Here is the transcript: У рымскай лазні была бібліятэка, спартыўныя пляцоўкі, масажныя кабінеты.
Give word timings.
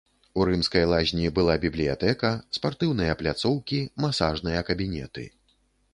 У 0.39 0.45
рымскай 0.49 0.85
лазні 0.93 1.27
была 1.35 1.57
бібліятэка, 1.65 2.31
спартыўныя 2.59 3.19
пляцоўкі, 3.23 3.79
масажныя 4.07 4.59
кабінеты. 4.71 5.23